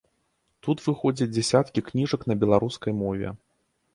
Тут 0.67 0.79
выходзяць 0.85 1.27
дзясяткі 1.35 1.85
кніжак 1.89 2.21
на 2.31 2.39
беларускай 2.45 2.95
мове. 3.05 3.27